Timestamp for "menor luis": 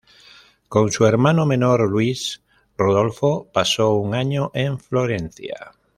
1.45-2.41